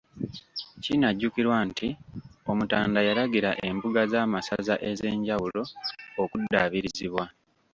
Kinajjukirwa 0.83 1.57
nti 1.69 1.87
Omutanda 2.51 2.99
yalagira 3.07 3.51
embuga 3.67 4.01
z'amasaza 4.11 4.75
ez'enjawulo 4.89 5.61
okuddabirizibwa. 6.23 7.25